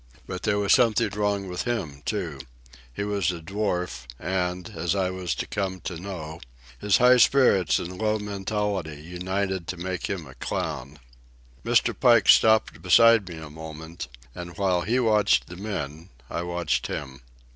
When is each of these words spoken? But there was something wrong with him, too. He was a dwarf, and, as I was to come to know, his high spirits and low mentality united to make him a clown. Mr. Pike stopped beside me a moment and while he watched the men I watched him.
But 0.25 0.41
there 0.41 0.57
was 0.57 0.73
something 0.73 1.11
wrong 1.11 1.47
with 1.47 1.61
him, 1.65 2.01
too. 2.07 2.39
He 2.91 3.03
was 3.03 3.31
a 3.31 3.39
dwarf, 3.39 4.07
and, 4.19 4.67
as 4.69 4.95
I 4.95 5.11
was 5.11 5.35
to 5.35 5.45
come 5.45 5.79
to 5.81 5.99
know, 5.99 6.41
his 6.79 6.97
high 6.97 7.17
spirits 7.17 7.77
and 7.77 7.99
low 8.01 8.17
mentality 8.17 8.99
united 8.99 9.67
to 9.67 9.77
make 9.77 10.07
him 10.07 10.25
a 10.25 10.33
clown. 10.33 10.97
Mr. 11.63 11.93
Pike 11.93 12.29
stopped 12.29 12.81
beside 12.81 13.29
me 13.29 13.37
a 13.37 13.51
moment 13.51 14.07
and 14.33 14.57
while 14.57 14.81
he 14.81 14.99
watched 14.99 15.45
the 15.45 15.55
men 15.55 16.09
I 16.31 16.41
watched 16.41 16.87
him. 16.87 17.21